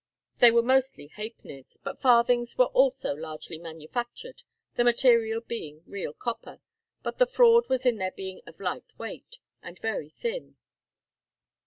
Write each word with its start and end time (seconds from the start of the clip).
They 0.39 0.49
were 0.49 0.63
mostly 0.63 1.09
halfpennies; 1.13 1.77
but 1.83 2.01
farthings 2.01 2.57
were 2.57 2.71
also 2.73 3.13
largely 3.13 3.59
manufactured, 3.59 4.41
the 4.73 4.83
material 4.83 5.41
being 5.41 5.83
real 5.85 6.11
copper, 6.13 6.59
but 7.03 7.19
the 7.19 7.27
fraud 7.27 7.69
was 7.69 7.85
in 7.85 7.97
their 7.97 8.09
being 8.09 8.41
of 8.47 8.59
light 8.59 8.97
weight, 8.97 9.37
and 9.61 9.77
very 9.77 10.09
thin. 10.09 10.55